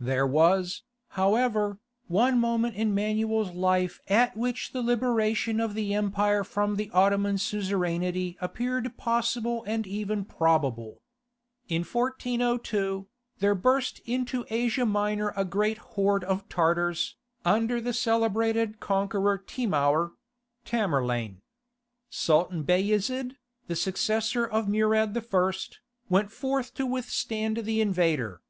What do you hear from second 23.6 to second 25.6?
the successor of Murad I.,